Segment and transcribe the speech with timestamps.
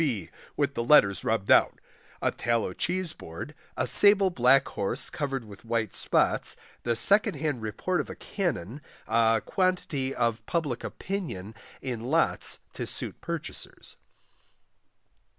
[0.01, 0.31] B.
[0.57, 1.79] with the letters rubbed out,
[2.23, 7.61] a Tallow Cheese board, a Sable Black Horse covered with White Spots, the second hand
[7.61, 11.53] Report of a Cannon, a quantity of Public Opinion,
[11.83, 13.97] in lots to suit purchasers.